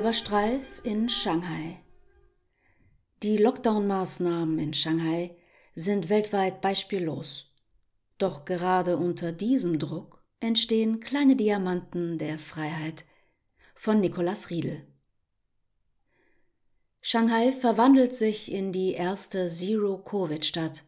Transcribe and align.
Silberstreif 0.00 0.80
in 0.82 1.10
Shanghai. 1.10 1.76
Die 3.22 3.36
Lockdown-Maßnahmen 3.36 4.58
in 4.58 4.72
Shanghai 4.72 5.36
sind 5.74 6.08
weltweit 6.08 6.62
beispiellos. 6.62 7.52
Doch 8.16 8.46
gerade 8.46 8.96
unter 8.96 9.30
diesem 9.32 9.78
Druck 9.78 10.24
entstehen 10.40 11.00
kleine 11.00 11.36
Diamanten 11.36 12.16
der 12.16 12.38
Freiheit 12.38 13.04
von 13.74 14.00
Nicolas 14.00 14.48
Riedel. 14.48 14.86
Shanghai 17.02 17.52
verwandelt 17.52 18.14
sich 18.14 18.50
in 18.50 18.72
die 18.72 18.92
erste 18.92 19.48
Zero-Covid-Stadt. 19.48 20.84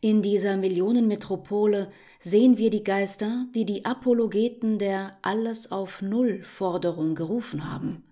In 0.00 0.22
dieser 0.22 0.56
Millionenmetropole 0.56 1.92
sehen 2.18 2.56
wir 2.56 2.70
die 2.70 2.82
Geister, 2.82 3.46
die 3.54 3.66
die 3.66 3.84
Apologeten 3.84 4.78
der 4.78 5.18
Alles 5.20 5.70
auf 5.70 6.00
Null 6.00 6.42
Forderung 6.44 7.14
gerufen 7.14 7.70
haben. 7.70 8.07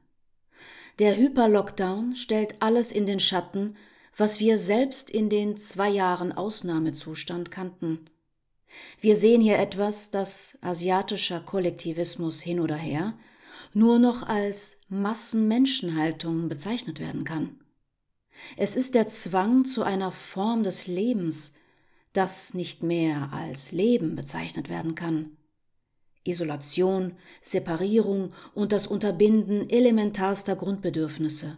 Der 0.98 1.16
Hyperlockdown 1.16 2.16
stellt 2.16 2.54
alles 2.60 2.90
in 2.90 3.04
den 3.04 3.20
Schatten, 3.20 3.76
was 4.16 4.40
wir 4.40 4.58
selbst 4.58 5.10
in 5.10 5.28
den 5.28 5.58
zwei 5.58 5.90
Jahren 5.90 6.32
Ausnahmezustand 6.32 7.50
kannten. 7.50 8.08
Wir 9.00 9.14
sehen 9.16 9.40
hier 9.42 9.58
etwas, 9.58 10.10
das 10.10 10.58
asiatischer 10.62 11.40
Kollektivismus 11.40 12.40
hin 12.40 12.60
oder 12.60 12.76
her 12.76 13.18
nur 13.74 13.98
noch 13.98 14.22
als 14.22 14.80
Massenmenschenhaltung 14.88 16.48
bezeichnet 16.48 16.98
werden 16.98 17.24
kann. 17.24 17.60
Es 18.56 18.76
ist 18.76 18.94
der 18.94 19.06
Zwang 19.06 19.64
zu 19.64 19.82
einer 19.82 20.12
Form 20.12 20.62
des 20.62 20.86
Lebens, 20.86 21.52
das 22.12 22.54
nicht 22.54 22.82
mehr 22.82 23.30
als 23.32 23.72
Leben 23.72 24.16
bezeichnet 24.16 24.70
werden 24.70 24.94
kann. 24.94 25.36
Isolation, 26.26 27.12
Separierung 27.42 28.32
und 28.54 28.72
das 28.72 28.86
Unterbinden 28.86 29.68
elementarster 29.68 30.56
Grundbedürfnisse. 30.56 31.56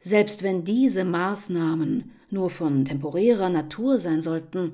Selbst 0.00 0.42
wenn 0.42 0.64
diese 0.64 1.04
Maßnahmen 1.04 2.10
nur 2.30 2.50
von 2.50 2.84
temporärer 2.84 3.48
Natur 3.48 3.98
sein 3.98 4.20
sollten, 4.22 4.72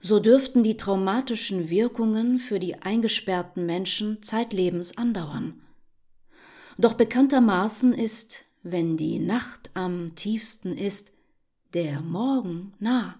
so 0.00 0.20
dürften 0.20 0.62
die 0.62 0.76
traumatischen 0.76 1.70
Wirkungen 1.70 2.38
für 2.38 2.58
die 2.58 2.76
eingesperrten 2.82 3.66
Menschen 3.66 4.22
zeitlebens 4.22 4.96
andauern. 4.96 5.62
Doch 6.78 6.94
bekanntermaßen 6.94 7.92
ist, 7.92 8.44
wenn 8.62 8.96
die 8.96 9.18
Nacht 9.18 9.70
am 9.74 10.14
tiefsten 10.14 10.72
ist, 10.72 11.12
der 11.74 12.00
Morgen 12.00 12.74
nah. 12.78 13.19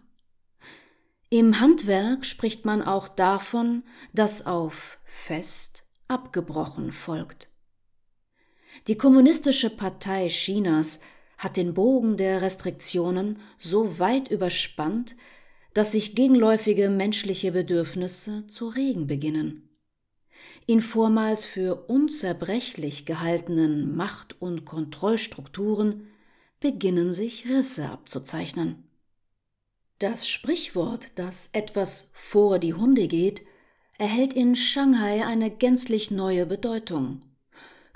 Im 1.30 1.60
Handwerk 1.60 2.26
spricht 2.26 2.64
man 2.64 2.82
auch 2.82 3.08
davon, 3.08 3.84
dass 4.12 4.46
auf 4.46 4.98
Fest 5.04 5.84
abgebrochen 6.08 6.92
folgt. 6.92 7.48
Die 8.88 8.96
Kommunistische 8.96 9.70
Partei 9.70 10.28
Chinas 10.28 11.00
hat 11.38 11.56
den 11.56 11.72
Bogen 11.72 12.16
der 12.16 12.42
Restriktionen 12.42 13.38
so 13.58 13.98
weit 13.98 14.30
überspannt, 14.30 15.16
dass 15.72 15.92
sich 15.92 16.14
gegenläufige 16.14 16.90
menschliche 16.90 17.52
Bedürfnisse 17.52 18.46
zu 18.48 18.68
regen 18.68 19.06
beginnen 19.06 19.70
in 20.70 20.82
vormals 20.82 21.44
für 21.44 21.88
unzerbrechlich 21.88 23.04
gehaltenen 23.04 23.96
Macht- 23.96 24.40
und 24.40 24.64
Kontrollstrukturen 24.64 26.06
beginnen 26.60 27.12
sich 27.12 27.48
Risse 27.48 27.88
abzuzeichnen. 27.88 28.89
Das 30.00 30.26
Sprichwort, 30.26 31.12
dass 31.16 31.50
etwas 31.52 32.10
vor 32.14 32.58
die 32.58 32.72
Hunde 32.72 33.06
geht, 33.06 33.42
erhält 33.98 34.32
in 34.32 34.56
Shanghai 34.56 35.26
eine 35.26 35.50
gänzlich 35.50 36.10
neue 36.10 36.46
Bedeutung. 36.46 37.20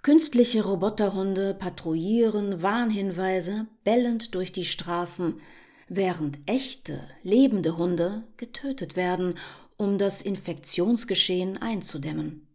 Künstliche 0.03 0.67
Roboterhunde 0.67 1.55
patrouillieren 1.55 2.61
Warnhinweise 2.61 3.69
bellend 3.85 4.35
durch 4.35 4.53
die 4.53 4.67
Straßen, 4.67 5.41
während 5.89 6.41
echte, 6.45 7.01
lebende 7.23 7.79
Hunde 7.79 8.25
getötet 8.37 8.97
werden, 8.97 9.37
um 9.79 9.97
das 9.97 10.21
Infektionsgeschehen 10.21 11.57
einzudämmen. 11.63 12.47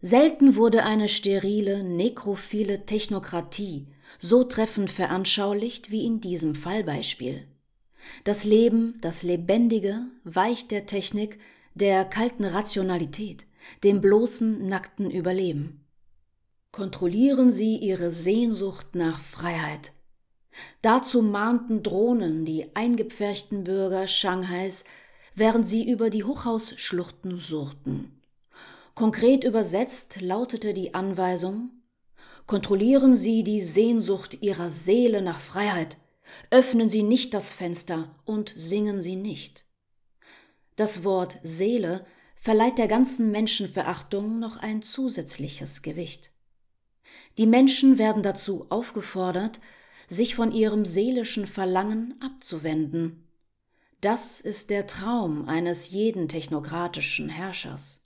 Selten 0.00 0.56
wurde 0.56 0.84
eine 0.84 1.08
sterile, 1.08 1.84
nekrophile 1.84 2.86
Technokratie 2.86 3.88
so 4.18 4.42
treffend 4.42 4.90
veranschaulicht 4.90 5.90
wie 5.90 6.06
in 6.06 6.22
diesem 6.22 6.54
Fallbeispiel. 6.54 7.46
Das 8.24 8.44
Leben, 8.44 8.98
das 9.00 9.22
Lebendige, 9.22 10.06
weicht 10.24 10.70
der 10.70 10.86
Technik, 10.86 11.38
der 11.74 12.04
kalten 12.04 12.44
Rationalität, 12.44 13.46
dem 13.84 14.00
bloßen, 14.00 14.66
nackten 14.66 15.10
Überleben. 15.10 15.84
Kontrollieren 16.70 17.50
Sie 17.50 17.76
Ihre 17.76 18.10
Sehnsucht 18.10 18.94
nach 18.94 19.20
Freiheit. 19.20 19.92
Dazu 20.82 21.22
mahnten 21.22 21.82
Drohnen 21.82 22.44
die 22.44 22.74
eingepferchten 22.74 23.64
Bürger 23.64 24.06
Shanghais, 24.06 24.84
während 25.34 25.66
sie 25.66 25.88
über 25.88 26.10
die 26.10 26.24
Hochhausschluchten 26.24 27.38
surrten. 27.38 28.20
Konkret 28.94 29.44
übersetzt 29.44 30.20
lautete 30.20 30.74
die 30.74 30.94
Anweisung 30.94 31.70
Kontrollieren 32.46 33.14
Sie 33.14 33.44
die 33.44 33.60
Sehnsucht 33.60 34.42
Ihrer 34.42 34.70
Seele 34.70 35.22
nach 35.22 35.38
Freiheit, 35.38 35.96
öffnen 36.50 36.88
Sie 36.88 37.02
nicht 37.02 37.34
das 37.34 37.52
Fenster 37.52 38.14
und 38.24 38.52
singen 38.56 39.00
Sie 39.00 39.16
nicht. 39.16 39.64
Das 40.76 41.04
Wort 41.04 41.38
Seele 41.42 42.06
verleiht 42.34 42.78
der 42.78 42.88
ganzen 42.88 43.30
Menschenverachtung 43.30 44.38
noch 44.38 44.56
ein 44.56 44.82
zusätzliches 44.82 45.82
Gewicht. 45.82 46.32
Die 47.38 47.46
Menschen 47.46 47.98
werden 47.98 48.22
dazu 48.22 48.66
aufgefordert, 48.68 49.60
sich 50.08 50.34
von 50.34 50.52
ihrem 50.52 50.84
seelischen 50.84 51.46
Verlangen 51.46 52.14
abzuwenden. 52.20 53.28
Das 54.00 54.40
ist 54.40 54.70
der 54.70 54.86
Traum 54.86 55.48
eines 55.48 55.90
jeden 55.90 56.28
technokratischen 56.28 57.28
Herrschers. 57.28 58.02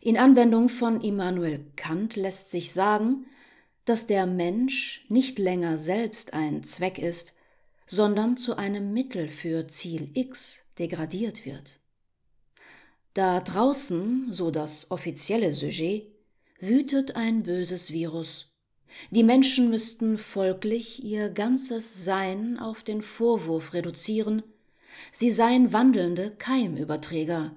In 0.00 0.18
Anwendung 0.18 0.68
von 0.68 1.00
Immanuel 1.00 1.64
Kant 1.76 2.16
lässt 2.16 2.50
sich 2.50 2.72
sagen, 2.72 3.24
dass 3.84 4.06
der 4.06 4.26
Mensch 4.26 5.04
nicht 5.08 5.38
länger 5.38 5.78
selbst 5.78 6.34
ein 6.34 6.62
Zweck 6.62 6.98
ist, 6.98 7.34
sondern 7.86 8.36
zu 8.36 8.56
einem 8.56 8.92
Mittel 8.92 9.28
für 9.28 9.66
Ziel 9.68 10.10
X 10.14 10.64
degradiert 10.78 11.44
wird. 11.44 11.78
Da 13.14 13.40
draußen, 13.40 14.30
so 14.30 14.50
das 14.50 14.90
offizielle 14.90 15.52
Sujet, 15.52 16.06
wütet 16.60 17.16
ein 17.16 17.42
böses 17.42 17.92
Virus. 17.92 18.52
Die 19.10 19.24
Menschen 19.24 19.68
müssten 19.68 20.16
folglich 20.16 21.02
ihr 21.04 21.30
ganzes 21.30 22.04
Sein 22.04 22.58
auf 22.58 22.82
den 22.82 23.02
Vorwurf 23.02 23.74
reduzieren, 23.74 24.42
sie 25.10 25.30
seien 25.30 25.72
wandelnde 25.72 26.30
Keimüberträger, 26.30 27.54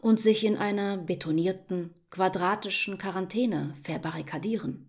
und 0.00 0.18
sich 0.18 0.44
in 0.44 0.56
einer 0.56 0.96
betonierten, 0.96 1.94
quadratischen 2.10 2.98
Quarantäne 2.98 3.74
verbarrikadieren. 3.82 4.87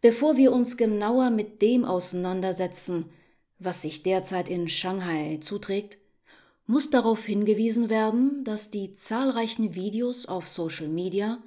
Bevor 0.00 0.36
wir 0.36 0.52
uns 0.52 0.76
genauer 0.76 1.30
mit 1.30 1.60
dem 1.60 1.84
auseinandersetzen, 1.84 3.06
was 3.58 3.82
sich 3.82 4.02
derzeit 4.04 4.48
in 4.48 4.68
Shanghai 4.68 5.38
zuträgt, 5.40 5.98
muss 6.66 6.90
darauf 6.90 7.24
hingewiesen 7.24 7.90
werden, 7.90 8.44
dass 8.44 8.70
die 8.70 8.92
zahlreichen 8.92 9.74
Videos 9.74 10.26
auf 10.26 10.46
Social 10.46 10.88
Media 10.88 11.42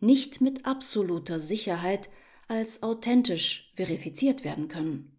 nicht 0.00 0.40
mit 0.40 0.66
absoluter 0.66 1.40
Sicherheit 1.40 2.10
als 2.48 2.82
authentisch 2.82 3.72
verifiziert 3.76 4.44
werden 4.44 4.68
können. 4.68 5.16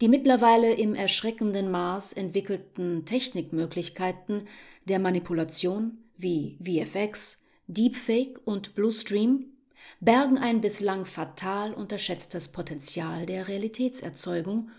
Die 0.00 0.08
mittlerweile 0.08 0.74
im 0.74 0.94
erschreckenden 0.94 1.70
Maß 1.70 2.12
entwickelten 2.12 3.04
Technikmöglichkeiten 3.04 4.46
der 4.84 4.98
Manipulation 4.98 5.98
wie 6.16 6.58
VFX, 6.62 7.42
Deepfake 7.66 8.40
und 8.44 8.74
Bluestream 8.74 9.51
bergen 10.00 10.38
ein 10.38 10.60
bislang 10.60 11.04
fatal 11.06 11.72
unterschätztes 11.74 12.48
Potenzial 12.48 13.26
der 13.26 13.48
Realitätserzeugung 13.48 14.70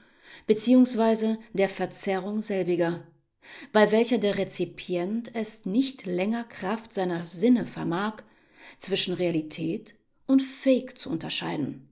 bzw. 0.48 1.38
der 1.54 1.70
Verzerrung 1.70 2.42
selbiger, 2.42 3.08
bei 3.72 3.92
welcher 3.92 4.18
der 4.18 4.38
Rezipient 4.38 5.34
es 5.36 5.66
nicht 5.66 6.06
länger 6.06 6.44
Kraft 6.44 6.94
seiner 6.94 7.26
Sinne 7.26 7.66
vermag, 7.66 8.18
zwischen 8.78 9.14
Realität 9.14 9.96
und 10.26 10.42
Fake 10.42 10.98
zu 10.98 11.10
unterscheiden. 11.10 11.90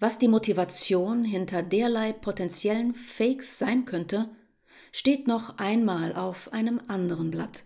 Was 0.00 0.18
die 0.18 0.28
Motivation 0.28 1.24
hinter 1.24 1.62
derlei 1.62 2.12
potenziellen 2.12 2.94
Fakes 2.94 3.58
sein 3.58 3.84
könnte, 3.84 4.28
steht 4.92 5.26
noch 5.26 5.58
einmal 5.58 6.14
auf 6.14 6.52
einem 6.52 6.80
anderen 6.88 7.30
Blatt. 7.30 7.64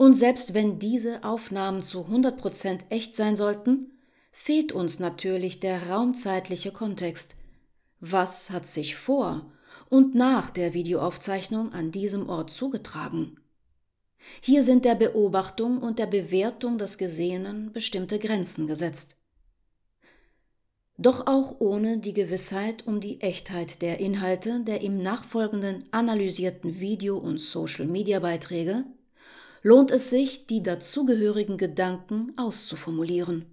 Und 0.00 0.14
selbst 0.14 0.54
wenn 0.54 0.78
diese 0.78 1.24
Aufnahmen 1.24 1.82
zu 1.82 2.06
100% 2.06 2.84
echt 2.88 3.14
sein 3.14 3.36
sollten, 3.36 3.92
fehlt 4.32 4.72
uns 4.72 4.98
natürlich 4.98 5.60
der 5.60 5.90
raumzeitliche 5.90 6.72
Kontext. 6.72 7.36
Was 8.00 8.48
hat 8.48 8.66
sich 8.66 8.96
vor 8.96 9.52
und 9.90 10.14
nach 10.14 10.48
der 10.48 10.72
Videoaufzeichnung 10.72 11.74
an 11.74 11.90
diesem 11.90 12.30
Ort 12.30 12.50
zugetragen? 12.50 13.40
Hier 14.40 14.62
sind 14.62 14.86
der 14.86 14.94
Beobachtung 14.94 15.82
und 15.82 15.98
der 15.98 16.06
Bewertung 16.06 16.78
des 16.78 16.96
Gesehenen 16.96 17.70
bestimmte 17.74 18.18
Grenzen 18.18 18.66
gesetzt. 18.66 19.16
Doch 20.96 21.26
auch 21.26 21.56
ohne 21.58 21.98
die 21.98 22.14
Gewissheit 22.14 22.86
um 22.86 23.02
die 23.02 23.20
Echtheit 23.20 23.82
der 23.82 24.00
Inhalte 24.00 24.64
der 24.64 24.80
im 24.80 25.02
nachfolgenden 25.02 25.84
analysierten 25.90 26.80
Video- 26.80 27.18
und 27.18 27.38
Social-Media-Beiträge 27.38 28.86
lohnt 29.62 29.90
es 29.90 30.10
sich, 30.10 30.46
die 30.46 30.62
dazugehörigen 30.62 31.56
Gedanken 31.56 32.32
auszuformulieren. 32.36 33.46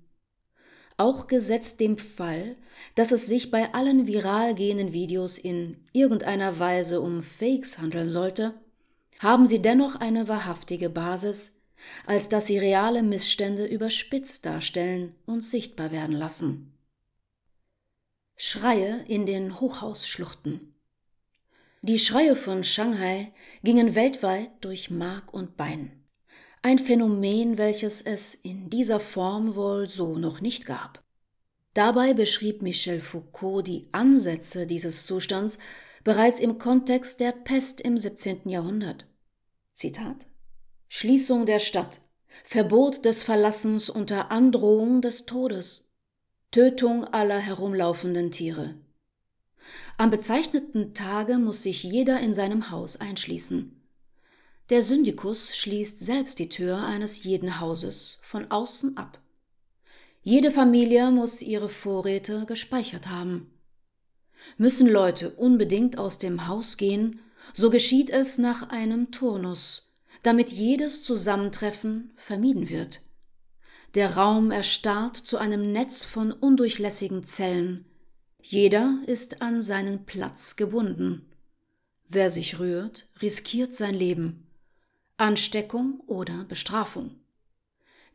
Auch 0.98 1.28
gesetzt 1.28 1.80
dem 1.80 1.98
Fall, 1.98 2.56
dass 2.96 3.12
es 3.12 3.28
sich 3.28 3.52
bei 3.52 3.74
allen 3.74 4.08
viral 4.08 4.56
gehenden 4.56 4.94
Videos 4.94 5.38
in 5.38 5.78
irgendeiner 5.94 6.58
Weise 6.60 7.02
um 7.02 7.22
Fakes 7.22 7.78
handeln 7.78 8.08
sollte, 8.08 8.56
haben 9.20 9.46
sie 9.46 9.62
dennoch 9.62 9.96
eine 9.96 10.28
wahrhaftige 10.28 10.90
Basis, 10.90 11.56
als 12.06 12.30
dass 12.30 12.48
sie 12.48 12.58
reale 12.58 13.04
Missstände 13.04 13.66
überspitzt 13.66 14.46
darstellen 14.46 15.16
und 15.26 15.44
sichtbar 15.44 15.92
werden 15.92 16.16
lassen. 16.16 16.74
Schreie 18.36 19.04
in 19.08 19.26
den 19.26 19.60
Hochhausschluchten 19.60 20.74
Die 21.82 22.00
Schreie 22.00 22.36
von 22.36 22.64
Shanghai 22.64 23.34
gingen 23.64 23.94
weltweit 23.94 24.52
durch 24.62 24.90
Mark 24.90 25.34
und 25.34 25.58
Bein. 25.58 26.04
Ein 26.64 26.80
Phänomen, 26.80 27.58
welches 27.58 28.02
es 28.02 28.34
in 28.36 28.70
dieser 28.70 29.00
Form 29.00 29.56
wohl 29.56 29.88
so 29.88 30.18
noch 30.18 30.42
nicht 30.42 30.66
gab. 30.66 31.04
Dabei 31.76 32.16
beschrieb 32.16 32.64
Michel 32.64 33.00
Foucault 33.00 33.68
die 33.68 33.88
Ansätze 33.92 34.66
dieses 34.66 35.06
Zustands 35.06 35.60
bereits 36.04 36.40
im 36.40 36.58
Kontext 36.58 37.20
der 37.20 37.32
Pest 37.32 37.80
im 37.82 37.98
17. 37.98 38.50
Jahrhundert. 38.50 39.06
Zitat 39.74 40.26
Schließung 40.88 41.46
der 41.46 41.60
Stadt, 41.60 42.02
Verbot 42.44 43.06
des 43.06 43.22
Verlassens 43.22 43.90
unter 43.90 44.32
Androhung 44.32 45.02
des 45.02 45.28
Todes, 45.28 45.92
Tötung 46.50 47.04
aller 47.06 47.38
herumlaufenden 47.38 48.32
Tiere. 48.32 48.76
Am 50.00 50.12
bezeichneten 50.12 50.94
Tage 50.94 51.40
muss 51.40 51.64
sich 51.64 51.82
jeder 51.82 52.20
in 52.20 52.32
seinem 52.36 52.70
Haus 52.70 52.98
einschließen. 52.98 53.82
Der 54.70 54.84
Syndikus 54.84 55.58
schließt 55.58 55.98
selbst 55.98 56.38
die 56.38 56.50
Tür 56.50 56.86
eines 56.86 57.24
jeden 57.24 57.60
Hauses 57.60 58.20
von 58.22 58.52
außen 58.52 58.96
ab. 58.96 59.20
Jede 60.22 60.52
Familie 60.52 61.10
muss 61.10 61.42
ihre 61.42 61.70
Vorräte 61.70 62.46
gespeichert 62.46 63.08
haben. 63.08 63.50
Müssen 64.58 64.88
Leute 64.88 65.32
unbedingt 65.32 65.98
aus 65.98 66.20
dem 66.20 66.48
Haus 66.48 66.78
gehen, 66.78 67.20
so 67.56 67.72
geschieht 67.72 68.12
es 68.12 68.38
nach 68.38 68.70
einem 68.70 69.10
Turnus, 69.10 69.90
damit 70.22 70.52
jedes 70.52 71.02
Zusammentreffen 71.04 72.12
vermieden 72.18 72.70
wird. 72.70 73.02
Der 73.96 74.16
Raum 74.16 74.52
erstarrt 74.52 75.18
zu 75.18 75.40
einem 75.40 75.72
Netz 75.72 76.04
von 76.04 76.32
undurchlässigen 76.32 77.24
Zellen. 77.24 77.86
Jeder 78.42 79.02
ist 79.08 79.42
an 79.42 79.62
seinen 79.62 80.06
Platz 80.06 80.56
gebunden. 80.56 81.30
Wer 82.08 82.30
sich 82.30 82.60
rührt, 82.60 83.10
riskiert 83.22 83.74
sein 83.74 83.94
Leben. 83.94 84.48
Ansteckung 85.18 86.02
oder 86.08 86.46
Bestrafung. 86.46 87.20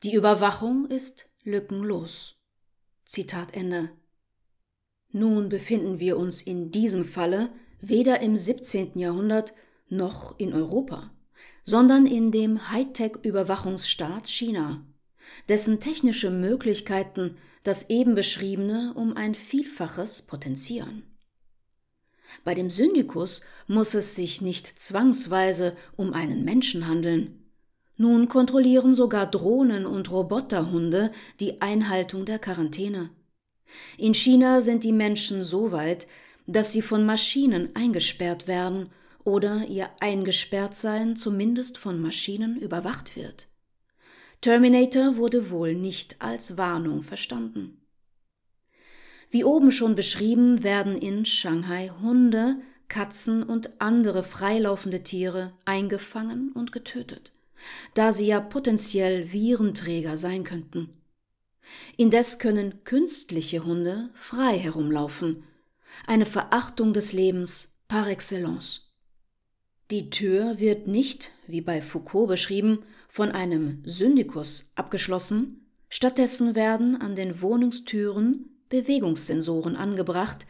Die 0.02 0.14
Überwachung 0.14 0.86
ist 0.86 1.28
lückenlos. 1.42 2.36
Zitat 3.04 3.54
Ende. 3.54 3.90
Nun 5.10 5.48
befinden 5.48 6.00
wir 6.00 6.16
uns 6.16 6.40
in 6.40 6.70
diesem 6.70 7.04
Falle 7.04 7.52
weder 7.80 8.20
im 8.20 8.36
17. 8.36 8.98
Jahrhundert 8.98 9.52
noch 9.88 10.38
in 10.38 10.54
Europa, 10.54 11.12
sondern 11.64 12.06
in 12.06 12.30
dem 12.30 12.70
Hightech-Überwachungsstaat 12.70 14.28
China, 14.28 14.86
dessen 15.48 15.80
technische 15.80 16.30
Möglichkeiten 16.30 17.36
das 17.62 17.90
eben 17.90 18.14
beschriebene 18.14 18.92
um 18.94 19.16
ein 19.16 19.34
Vielfaches 19.34 20.22
potenzieren. 20.22 21.04
Bei 22.44 22.54
dem 22.54 22.70
Syndikus 22.70 23.42
muss 23.66 23.94
es 23.94 24.14
sich 24.14 24.40
nicht 24.40 24.66
zwangsweise 24.66 25.76
um 25.96 26.14
einen 26.14 26.44
Menschen 26.44 26.86
handeln. 26.86 27.38
Nun 27.96 28.28
kontrollieren 28.28 28.94
sogar 28.94 29.30
Drohnen 29.30 29.86
und 29.86 30.10
Roboterhunde 30.10 31.12
die 31.40 31.60
Einhaltung 31.60 32.24
der 32.24 32.38
Quarantäne. 32.38 33.10
In 33.96 34.14
China 34.14 34.60
sind 34.60 34.84
die 34.84 34.92
Menschen 34.92 35.44
so 35.44 35.72
weit, 35.72 36.06
dass 36.46 36.72
sie 36.72 36.82
von 36.82 37.06
Maschinen 37.06 37.74
eingesperrt 37.74 38.48
werden 38.48 38.90
oder 39.24 39.66
ihr 39.68 39.88
Eingesperrtsein 40.00 41.16
zumindest 41.16 41.78
von 41.78 42.00
Maschinen 42.00 42.56
überwacht 42.56 43.14
wird. 43.14 43.48
Terminator 44.42 45.16
wurde 45.16 45.50
wohl 45.50 45.76
nicht 45.76 46.20
als 46.20 46.58
Warnung 46.58 47.04
verstanden. 47.04 47.80
Wie 49.30 49.44
oben 49.44 49.70
schon 49.70 49.94
beschrieben, 49.94 50.64
werden 50.64 50.98
in 50.98 51.24
Shanghai 51.24 51.92
Hunde, 52.02 52.56
Katzen 52.88 53.44
und 53.44 53.80
andere 53.80 54.24
freilaufende 54.24 55.04
Tiere 55.04 55.52
eingefangen 55.64 56.50
und 56.50 56.72
getötet, 56.72 57.32
da 57.94 58.12
sie 58.12 58.26
ja 58.26 58.40
potenziell 58.40 59.32
Virenträger 59.32 60.16
sein 60.16 60.42
könnten. 60.42 60.90
Indes 61.96 62.40
können 62.40 62.82
künstliche 62.82 63.64
Hunde 63.64 64.10
frei 64.12 64.58
herumlaufen, 64.58 65.44
eine 66.04 66.26
Verachtung 66.26 66.92
des 66.92 67.12
Lebens 67.12 67.76
par 67.86 68.08
excellence. 68.08 68.91
Die 69.92 70.08
Tür 70.08 70.58
wird 70.58 70.86
nicht, 70.86 71.32
wie 71.46 71.60
bei 71.60 71.82
Foucault 71.82 72.26
beschrieben, 72.26 72.78
von 73.08 73.30
einem 73.30 73.82
Syndikus 73.84 74.72
abgeschlossen, 74.74 75.66
stattdessen 75.90 76.54
werden 76.54 76.98
an 76.98 77.14
den 77.14 77.42
Wohnungstüren 77.42 78.46
Bewegungssensoren 78.70 79.76
angebracht, 79.76 80.46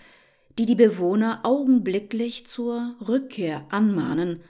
die 0.61 0.65
die 0.65 0.77
Bewohner 0.77 1.41
augenblicklich 1.43 2.47
zur 2.47 2.94
Rückkehr 3.00 3.67
anmahnen, 3.71 4.43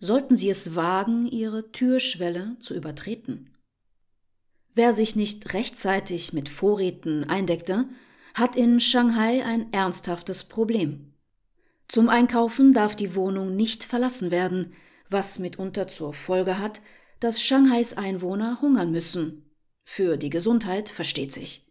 sollten 0.00 0.34
sie 0.34 0.50
es 0.50 0.74
wagen, 0.74 1.28
ihre 1.28 1.70
Türschwelle 1.70 2.56
zu 2.58 2.74
übertreten. 2.74 3.54
Wer 4.74 4.94
sich 4.94 5.14
nicht 5.14 5.54
rechtzeitig 5.54 6.32
mit 6.32 6.48
Vorräten 6.48 7.22
eindeckte, 7.22 7.88
hat 8.34 8.56
in 8.56 8.80
Shanghai 8.80 9.44
ein 9.44 9.72
ernsthaftes 9.72 10.42
Problem. 10.42 11.09
Zum 11.90 12.08
Einkaufen 12.08 12.72
darf 12.72 12.94
die 12.94 13.16
Wohnung 13.16 13.56
nicht 13.56 13.82
verlassen 13.82 14.30
werden, 14.30 14.74
was 15.08 15.40
mitunter 15.40 15.88
zur 15.88 16.14
Folge 16.14 16.60
hat, 16.60 16.80
dass 17.18 17.42
Shanghais 17.42 17.94
Einwohner 17.94 18.60
hungern 18.62 18.92
müssen. 18.92 19.50
Für 19.82 20.16
die 20.16 20.30
Gesundheit 20.30 20.88
versteht 20.88 21.32
sich. 21.32 21.66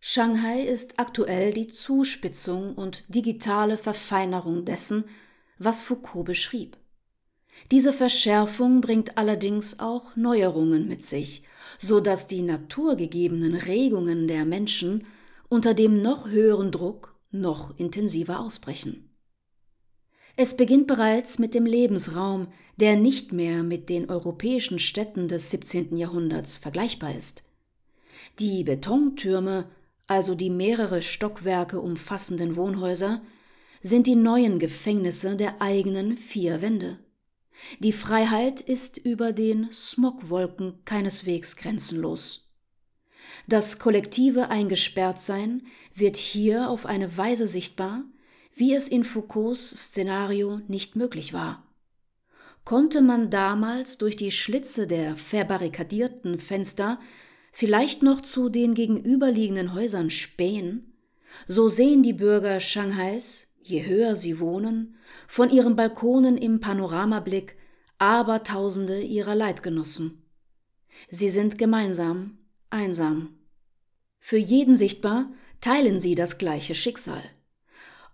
Shanghai 0.00 0.60
ist 0.60 0.98
aktuell 0.98 1.54
die 1.54 1.68
Zuspitzung 1.68 2.74
und 2.74 3.14
digitale 3.14 3.78
Verfeinerung 3.78 4.66
dessen, 4.66 5.04
was 5.56 5.80
Foucault 5.80 6.26
beschrieb. 6.26 6.76
Diese 7.70 7.94
Verschärfung 7.94 8.82
bringt 8.82 9.16
allerdings 9.16 9.78
auch 9.78 10.14
Neuerungen 10.14 10.88
mit 10.88 11.06
sich, 11.06 11.42
so 11.78 12.00
dass 12.00 12.26
die 12.26 12.42
naturgegebenen 12.42 13.54
Regungen 13.54 14.28
der 14.28 14.44
Menschen 14.44 15.06
unter 15.48 15.72
dem 15.72 16.02
noch 16.02 16.28
höheren 16.28 16.70
Druck 16.70 17.11
noch 17.32 17.78
intensiver 17.78 18.40
ausbrechen. 18.40 19.10
Es 20.36 20.56
beginnt 20.56 20.86
bereits 20.86 21.38
mit 21.38 21.54
dem 21.54 21.66
Lebensraum, 21.66 22.48
der 22.76 22.96
nicht 22.96 23.32
mehr 23.32 23.62
mit 23.62 23.88
den 23.88 24.08
europäischen 24.08 24.78
Städten 24.78 25.28
des 25.28 25.50
17. 25.50 25.96
Jahrhunderts 25.96 26.56
vergleichbar 26.56 27.14
ist. 27.14 27.44
Die 28.38 28.64
Betontürme 28.64 29.66
also 30.12 30.34
die 30.34 30.50
mehrere 30.50 31.02
Stockwerke 31.02 31.80
umfassenden 31.80 32.56
Wohnhäuser, 32.56 33.22
sind 33.82 34.06
die 34.06 34.16
neuen 34.16 34.58
Gefängnisse 34.58 35.36
der 35.36 35.60
eigenen 35.60 36.16
vier 36.16 36.62
Wände. 36.62 36.98
Die 37.80 37.92
Freiheit 37.92 38.60
ist 38.60 38.98
über 38.98 39.32
den 39.32 39.70
Smogwolken 39.72 40.84
keineswegs 40.84 41.56
grenzenlos. 41.56 42.51
Das 43.48 43.78
kollektive 43.78 44.50
Eingesperrtsein 44.50 45.62
wird 45.94 46.16
hier 46.16 46.68
auf 46.70 46.86
eine 46.86 47.16
Weise 47.16 47.46
sichtbar, 47.46 48.04
wie 48.54 48.74
es 48.74 48.88
in 48.88 49.04
Foucaults 49.04 49.70
Szenario 49.70 50.60
nicht 50.68 50.96
möglich 50.96 51.32
war. 51.32 51.66
Konnte 52.64 53.02
man 53.02 53.30
damals 53.30 53.98
durch 53.98 54.14
die 54.14 54.30
Schlitze 54.30 54.86
der 54.86 55.16
verbarrikadierten 55.16 56.38
Fenster 56.38 57.00
vielleicht 57.52 58.02
noch 58.02 58.20
zu 58.20 58.48
den 58.48 58.74
gegenüberliegenden 58.74 59.74
Häusern 59.74 60.10
spähen, 60.10 60.94
so 61.48 61.68
sehen 61.68 62.02
die 62.02 62.12
Bürger 62.12 62.60
Shanghais, 62.60 63.48
je 63.62 63.84
höher 63.86 64.16
sie 64.16 64.38
wohnen, 64.38 64.96
von 65.26 65.50
ihren 65.50 65.76
Balkonen 65.76 66.36
im 66.36 66.60
Panoramablick 66.60 67.56
Abertausende 67.98 69.00
ihrer 69.00 69.34
Leidgenossen. 69.34 70.22
Sie 71.08 71.30
sind 71.30 71.56
gemeinsam, 71.56 72.38
einsam. 72.72 73.38
Für 74.20 74.38
jeden 74.38 74.76
sichtbar 74.76 75.32
teilen 75.60 75.98
sie 75.98 76.14
das 76.14 76.38
gleiche 76.38 76.74
Schicksal. 76.74 77.22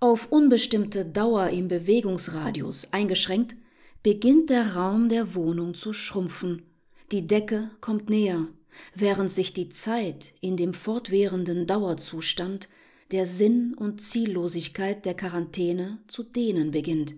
Auf 0.01 0.31
unbestimmte 0.31 1.05
Dauer 1.05 1.49
im 1.49 1.69
Bewegungsradius 1.69 2.93
eingeschränkt, 2.93 3.57
beginnt 4.03 4.49
der 4.51 4.75
Raum 4.75 5.09
der 5.09 5.35
Wohnung 5.35 5.75
zu 5.75 5.93
schrumpfen. 5.93 6.63
Die 7.11 7.27
Decke 7.27 7.71
kommt 7.81 8.09
näher, 8.09 8.47
während 8.95 9.31
sich 9.31 9.53
die 9.53 9.71
Zeit 9.71 10.35
in 10.41 10.57
dem 10.57 10.73
fortwährenden 10.73 11.67
Dauerzustand 11.67 12.69
der 13.11 13.27
Sinn- 13.27 13.75
und 13.75 14.01
Ziellosigkeit 14.01 15.05
der 15.05 15.15
Quarantäne 15.15 15.99
zu 16.07 16.23
dehnen 16.23 16.71
beginnt. 16.71 17.17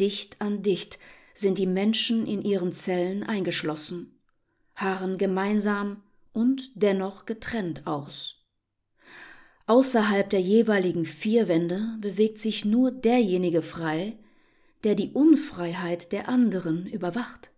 Dicht 0.00 0.40
an 0.40 0.62
dicht 0.62 0.98
sind 1.34 1.58
die 1.58 1.66
Menschen 1.66 2.26
in 2.26 2.42
ihren 2.42 2.72
Zellen 2.72 3.22
eingeschlossen, 3.22 4.18
harren 4.74 5.18
gemeinsam 5.18 6.02
und 6.38 6.70
dennoch 6.76 7.26
getrennt 7.26 7.88
aus. 7.88 8.46
Außerhalb 9.66 10.30
der 10.30 10.40
jeweiligen 10.40 11.04
vier 11.04 11.48
Wände 11.48 11.96
bewegt 12.00 12.38
sich 12.38 12.64
nur 12.64 12.92
derjenige 12.92 13.60
frei, 13.60 14.16
der 14.84 14.94
die 14.94 15.10
Unfreiheit 15.10 16.12
der 16.12 16.28
anderen 16.28 16.86
überwacht. 16.86 17.50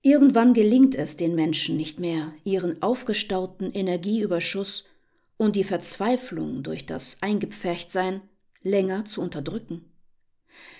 Irgendwann 0.00 0.54
gelingt 0.54 0.94
es 0.94 1.16
den 1.16 1.34
Menschen 1.34 1.76
nicht 1.76 1.98
mehr, 1.98 2.32
ihren 2.44 2.80
aufgestauten 2.82 3.72
Energieüberschuss 3.72 4.84
und 5.36 5.56
die 5.56 5.64
Verzweiflung 5.64 6.62
durch 6.62 6.86
das 6.86 7.20
Eingepferchtsein 7.20 8.20
länger 8.62 9.04
zu 9.06 9.20
unterdrücken. 9.22 9.92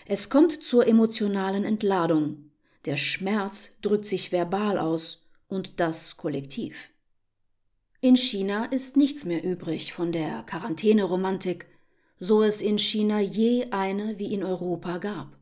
Es 0.06 0.30
kommt 0.30 0.62
zur 0.62 0.86
emotionalen 0.86 1.64
Entladung, 1.64 2.52
der 2.84 2.96
Schmerz 2.96 3.76
drückt 3.80 4.06
sich 4.06 4.30
verbal 4.30 4.78
aus 4.78 5.21
und 5.52 5.80
das 5.80 6.16
kollektiv. 6.16 6.74
In 8.00 8.16
China 8.16 8.64
ist 8.64 8.96
nichts 8.96 9.24
mehr 9.24 9.44
übrig 9.44 9.92
von 9.92 10.10
der 10.10 10.42
Quarantäneromantik, 10.42 11.66
so 12.18 12.42
es 12.42 12.62
in 12.62 12.78
China 12.78 13.20
je 13.20 13.66
eine 13.70 14.18
wie 14.18 14.32
in 14.32 14.42
Europa 14.42 14.98
gab. 14.98 15.36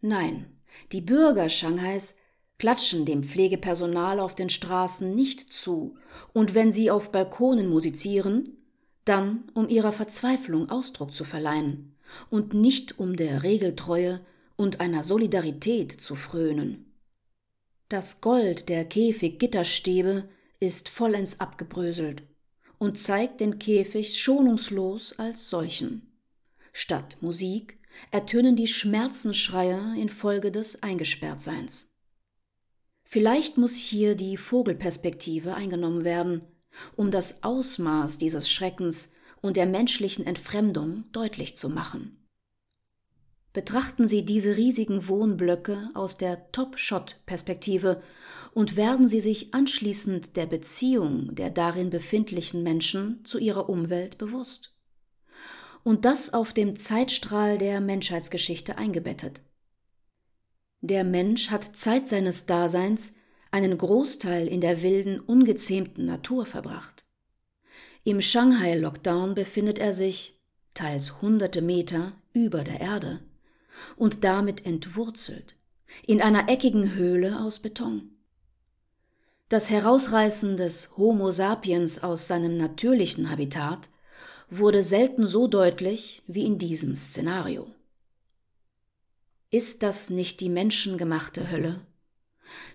Nein, 0.00 0.46
die 0.92 1.00
Bürger 1.00 1.48
Shanghais 1.48 2.14
klatschen 2.58 3.06
dem 3.06 3.22
Pflegepersonal 3.22 4.20
auf 4.20 4.34
den 4.34 4.50
Straßen 4.50 5.14
nicht 5.14 5.52
zu, 5.52 5.96
und 6.32 6.54
wenn 6.54 6.72
sie 6.72 6.90
auf 6.90 7.10
Balkonen 7.10 7.68
musizieren, 7.68 8.56
dann 9.04 9.44
um 9.54 9.68
ihrer 9.68 9.92
Verzweiflung 9.92 10.68
Ausdruck 10.68 11.12
zu 11.12 11.24
verleihen 11.24 11.96
und 12.28 12.54
nicht 12.54 12.98
um 12.98 13.16
der 13.16 13.42
Regeltreue 13.42 14.20
und 14.56 14.80
einer 14.80 15.02
Solidarität 15.02 15.92
zu 15.92 16.14
frönen. 16.14 16.89
Das 17.90 18.20
Gold 18.20 18.68
der 18.68 18.84
Käfiggitterstäbe 18.84 20.28
ist 20.60 20.88
vollends 20.88 21.40
abgebröselt 21.40 22.22
und 22.78 22.96
zeigt 22.96 23.40
den 23.40 23.58
Käfig 23.58 24.16
schonungslos 24.16 25.18
als 25.18 25.48
solchen. 25.48 26.08
Statt 26.72 27.16
Musik 27.20 27.80
ertönen 28.12 28.54
die 28.54 28.68
Schmerzensschreie 28.68 30.00
infolge 30.00 30.52
des 30.52 30.84
Eingesperrtseins. 30.84 31.92
Vielleicht 33.02 33.58
muss 33.58 33.74
hier 33.74 34.14
die 34.14 34.36
Vogelperspektive 34.36 35.56
eingenommen 35.56 36.04
werden, 36.04 36.42
um 36.94 37.10
das 37.10 37.42
Ausmaß 37.42 38.18
dieses 38.18 38.48
Schreckens 38.48 39.14
und 39.40 39.56
der 39.56 39.66
menschlichen 39.66 40.24
Entfremdung 40.26 41.06
deutlich 41.10 41.56
zu 41.56 41.68
machen. 41.68 42.19
Betrachten 43.52 44.06
Sie 44.06 44.24
diese 44.24 44.56
riesigen 44.56 45.08
Wohnblöcke 45.08 45.90
aus 45.94 46.16
der 46.16 46.52
Top-Shot-Perspektive 46.52 48.00
und 48.54 48.76
werden 48.76 49.08
Sie 49.08 49.18
sich 49.18 49.52
anschließend 49.52 50.36
der 50.36 50.46
Beziehung 50.46 51.34
der 51.34 51.50
darin 51.50 51.90
befindlichen 51.90 52.62
Menschen 52.62 53.24
zu 53.24 53.38
ihrer 53.38 53.68
Umwelt 53.68 54.18
bewusst. 54.18 54.72
Und 55.82 56.04
das 56.04 56.32
auf 56.32 56.52
dem 56.52 56.76
Zeitstrahl 56.76 57.58
der 57.58 57.80
Menschheitsgeschichte 57.80 58.78
eingebettet. 58.78 59.42
Der 60.80 61.02
Mensch 61.02 61.50
hat 61.50 61.76
Zeit 61.76 62.06
seines 62.06 62.46
Daseins 62.46 63.14
einen 63.50 63.76
Großteil 63.76 64.46
in 64.46 64.60
der 64.60 64.82
wilden, 64.82 65.18
ungezähmten 65.18 66.04
Natur 66.04 66.46
verbracht. 66.46 67.04
Im 68.04 68.22
Shanghai-Lockdown 68.22 69.34
befindet 69.34 69.80
er 69.80 69.92
sich, 69.92 70.40
teils 70.72 71.20
hunderte 71.20 71.62
Meter, 71.62 72.12
über 72.32 72.62
der 72.62 72.80
Erde 72.80 73.20
und 73.96 74.24
damit 74.24 74.66
entwurzelt, 74.66 75.56
in 76.06 76.20
einer 76.22 76.48
eckigen 76.48 76.94
Höhle 76.94 77.40
aus 77.40 77.58
Beton. 77.58 78.10
Das 79.48 79.68
Herausreißen 79.68 80.56
des 80.56 80.96
Homo 80.96 81.30
sapiens 81.30 82.02
aus 82.02 82.28
seinem 82.28 82.56
natürlichen 82.56 83.30
Habitat 83.30 83.90
wurde 84.48 84.82
selten 84.82 85.26
so 85.26 85.48
deutlich 85.48 86.22
wie 86.26 86.46
in 86.46 86.58
diesem 86.58 86.94
Szenario. 86.94 87.66
Ist 89.50 89.82
das 89.82 90.10
nicht 90.10 90.40
die 90.40 90.48
menschengemachte 90.48 91.50
Hölle? 91.50 91.80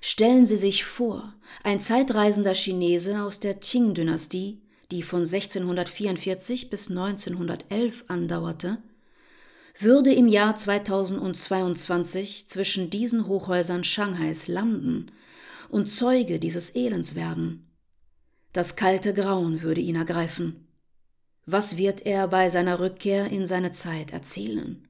Stellen 0.01 0.45
Sie 0.45 0.57
sich 0.57 0.83
vor, 0.85 1.33
ein 1.63 1.79
zeitreisender 1.79 2.53
Chinese 2.53 3.21
aus 3.21 3.39
der 3.39 3.55
Qing-Dynastie, 3.55 4.61
die 4.91 5.03
von 5.03 5.19
1644 5.19 6.69
bis 6.69 6.89
1911 6.89 8.05
andauerte, 8.07 8.77
würde 9.77 10.13
im 10.13 10.27
Jahr 10.27 10.55
2022 10.55 12.47
zwischen 12.47 12.89
diesen 12.89 13.27
Hochhäusern 13.27 13.83
Shanghais 13.83 14.47
landen 14.47 15.11
und 15.69 15.87
Zeuge 15.87 16.39
dieses 16.39 16.75
Elends 16.75 17.15
werden. 17.15 17.67
Das 18.53 18.75
kalte 18.75 19.13
Grauen 19.13 19.61
würde 19.61 19.81
ihn 19.81 19.95
ergreifen. 19.95 20.67
Was 21.45 21.77
wird 21.77 22.05
er 22.05 22.27
bei 22.27 22.49
seiner 22.49 22.79
Rückkehr 22.79 23.29
in 23.29 23.45
seine 23.45 23.71
Zeit 23.71 24.13
erzählen? 24.13 24.87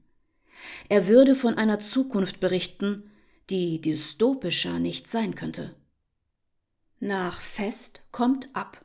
Er 0.88 1.08
würde 1.08 1.36
von 1.36 1.58
einer 1.58 1.80
Zukunft 1.80 2.40
berichten, 2.40 3.10
die 3.50 3.82
dystopischer 3.82 4.80
nicht 4.80 5.10
sein 5.10 5.36
könnte. 5.36 5.76
Nach 7.00 7.40
Fest 7.40 8.04
kommt 8.12 8.56
ab. 8.56 8.84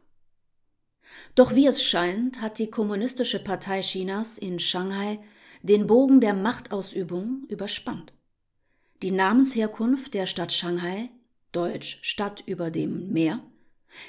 Doch 1.34 1.54
wie 1.54 1.66
es 1.66 1.84
scheint, 1.84 2.40
hat 2.40 2.58
die 2.58 2.70
Kommunistische 2.70 3.38
Partei 3.38 3.82
Chinas 3.82 4.38
in 4.38 4.58
Shanghai 4.58 5.20
den 5.62 5.86
Bogen 5.86 6.20
der 6.20 6.34
Machtausübung 6.34 7.44
überspannt. 7.48 8.12
Die 9.02 9.10
Namensherkunft 9.10 10.14
der 10.14 10.26
Stadt 10.26 10.52
Shanghai, 10.52 11.10
deutsch 11.52 11.98
Stadt 12.02 12.42
über 12.46 12.70
dem 12.70 13.12
Meer, 13.12 13.40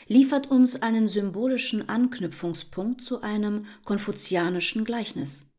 liefert 0.07 0.51
uns 0.51 0.81
einen 0.81 1.07
symbolischen 1.07 1.89
Anknüpfungspunkt 1.89 3.01
zu 3.01 3.21
einem 3.21 3.65
konfuzianischen 3.83 4.85
Gleichnis. 4.85 5.49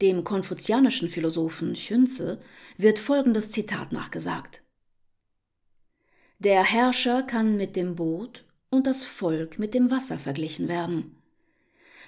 Dem 0.00 0.24
konfuzianischen 0.24 1.08
Philosophen 1.08 1.72
Xunzi 1.72 2.36
wird 2.76 2.98
folgendes 2.98 3.50
Zitat 3.50 3.92
nachgesagt. 3.92 4.62
Der 6.38 6.62
Herrscher 6.62 7.22
kann 7.22 7.56
mit 7.56 7.76
dem 7.76 7.96
Boot 7.96 8.44
und 8.68 8.86
das 8.86 9.04
Volk 9.04 9.58
mit 9.58 9.72
dem 9.72 9.90
Wasser 9.90 10.18
verglichen 10.18 10.68
werden. 10.68 11.16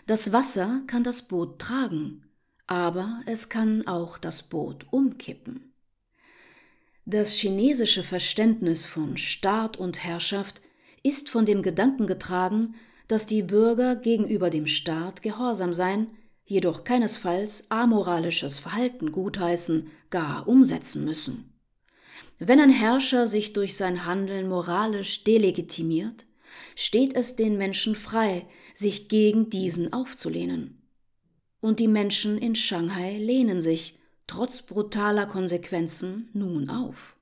Das 0.06 0.32
Wasser 0.32 0.82
kann 0.86 1.02
das 1.02 1.28
Boot 1.28 1.58
tragen, 1.58 2.27
aber 2.68 3.22
es 3.26 3.48
kann 3.48 3.86
auch 3.86 4.18
das 4.18 4.44
Boot 4.44 4.86
umkippen. 4.90 5.72
Das 7.06 7.32
chinesische 7.32 8.04
Verständnis 8.04 8.84
von 8.84 9.16
Staat 9.16 9.78
und 9.78 10.04
Herrschaft 10.04 10.60
ist 11.02 11.30
von 11.30 11.46
dem 11.46 11.62
Gedanken 11.62 12.06
getragen, 12.06 12.74
dass 13.08 13.24
die 13.24 13.42
Bürger 13.42 13.96
gegenüber 13.96 14.50
dem 14.50 14.66
Staat 14.66 15.22
gehorsam 15.22 15.72
sein, 15.72 16.08
jedoch 16.44 16.84
keinesfalls 16.84 17.70
amoralisches 17.70 18.58
Verhalten 18.58 19.12
gutheißen, 19.12 19.90
gar 20.10 20.46
umsetzen 20.46 21.06
müssen. 21.06 21.54
Wenn 22.38 22.60
ein 22.60 22.70
Herrscher 22.70 23.26
sich 23.26 23.54
durch 23.54 23.76
sein 23.76 24.04
Handeln 24.04 24.48
moralisch 24.48 25.24
delegitimiert, 25.24 26.26
steht 26.76 27.14
es 27.14 27.34
den 27.36 27.56
Menschen 27.56 27.94
frei, 27.94 28.46
sich 28.74 29.08
gegen 29.08 29.48
diesen 29.48 29.94
aufzulehnen. 29.94 30.77
Und 31.60 31.80
die 31.80 31.88
Menschen 31.88 32.38
in 32.38 32.54
Shanghai 32.54 33.18
lehnen 33.18 33.60
sich, 33.60 33.98
trotz 34.26 34.62
brutaler 34.62 35.26
Konsequenzen, 35.26 36.28
nun 36.32 36.70
auf. 36.70 37.16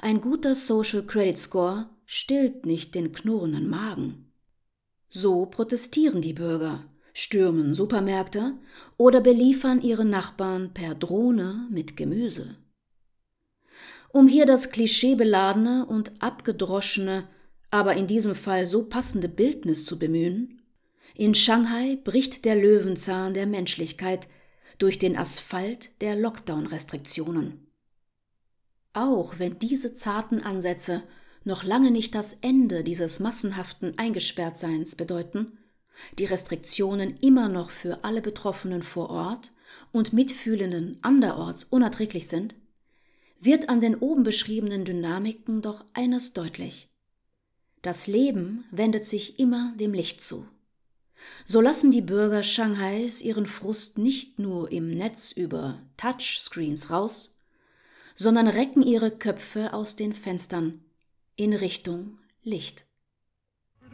Ein 0.00 0.20
guter 0.20 0.54
Social 0.54 1.02
Credit 1.02 1.38
Score 1.38 1.88
stillt 2.04 2.66
nicht 2.66 2.94
den 2.94 3.12
knurrenden 3.12 3.68
Magen. 3.68 4.30
So 5.08 5.46
protestieren 5.46 6.20
die 6.20 6.34
Bürger, 6.34 6.84
stürmen 7.12 7.72
Supermärkte 7.72 8.54
oder 8.96 9.20
beliefern 9.20 9.80
ihre 9.80 10.04
Nachbarn 10.04 10.74
per 10.74 10.94
Drohne 10.94 11.66
mit 11.70 11.96
Gemüse. 11.96 12.56
Um 14.12 14.28
hier 14.28 14.46
das 14.46 14.70
klischeebeladene 14.70 15.86
und 15.86 16.22
abgedroschene, 16.22 17.28
aber 17.70 17.94
in 17.94 18.06
diesem 18.06 18.34
Fall 18.34 18.66
so 18.66 18.84
passende 18.84 19.28
Bildnis 19.28 19.84
zu 19.84 19.98
bemühen, 19.98 20.62
in 21.16 21.34
Shanghai 21.34 21.98
bricht 22.04 22.44
der 22.44 22.56
Löwenzahn 22.56 23.32
der 23.32 23.46
Menschlichkeit 23.46 24.28
durch 24.78 24.98
den 24.98 25.16
Asphalt 25.16 25.90
der 26.02 26.14
Lockdown-Restriktionen. 26.14 27.66
Auch 28.92 29.38
wenn 29.38 29.58
diese 29.58 29.94
zarten 29.94 30.40
Ansätze 30.40 31.02
noch 31.44 31.64
lange 31.64 31.90
nicht 31.90 32.14
das 32.14 32.34
Ende 32.42 32.84
dieses 32.84 33.20
massenhaften 33.20 33.96
Eingesperrtseins 33.98 34.96
bedeuten, 34.96 35.58
die 36.18 36.26
Restriktionen 36.26 37.16
immer 37.18 37.48
noch 37.48 37.70
für 37.70 38.04
alle 38.04 38.20
Betroffenen 38.20 38.82
vor 38.82 39.08
Ort 39.08 39.52
und 39.92 40.12
Mitfühlenden 40.12 40.98
anderorts 41.00 41.64
unerträglich 41.64 42.28
sind, 42.28 42.54
wird 43.40 43.68
an 43.70 43.80
den 43.80 43.94
oben 43.94 44.22
beschriebenen 44.22 44.84
Dynamiken 44.84 45.62
doch 45.62 45.84
eines 45.94 46.34
deutlich. 46.34 46.90
Das 47.80 48.06
Leben 48.06 48.64
wendet 48.70 49.06
sich 49.06 49.38
immer 49.38 49.72
dem 49.78 49.94
Licht 49.94 50.20
zu. 50.20 50.46
So 51.46 51.60
lassen 51.60 51.90
die 51.90 52.02
Bürger 52.02 52.42
Shanghais 52.42 53.22
ihren 53.22 53.46
Frust 53.46 53.98
nicht 53.98 54.38
nur 54.38 54.70
im 54.72 54.96
Netz 54.96 55.32
über 55.32 55.78
Touchscreens 55.96 56.90
raus, 56.90 57.38
sondern 58.14 58.48
recken 58.48 58.82
ihre 58.82 59.10
Köpfe 59.10 59.72
aus 59.72 59.96
den 59.96 60.14
Fenstern 60.14 60.84
in 61.36 61.52
Richtung 61.52 62.18
Licht. 62.42 62.86
Du, 63.80 63.88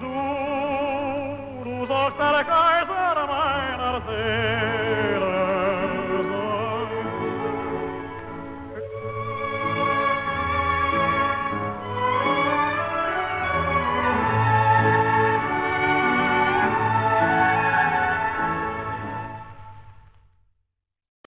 du, 0.00 1.86
du 1.86 1.86